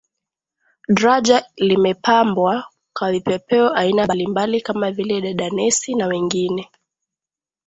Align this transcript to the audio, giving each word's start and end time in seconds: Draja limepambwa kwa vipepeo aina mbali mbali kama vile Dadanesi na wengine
Draja 0.87 1.43
limepambwa 1.59 2.63
kwa 2.93 3.11
vipepeo 3.11 3.69
aina 3.73 4.03
mbali 4.05 4.27
mbali 4.27 4.61
kama 4.61 4.91
vile 4.91 5.21
Dadanesi 5.21 5.95
na 5.95 6.07
wengine 6.07 6.69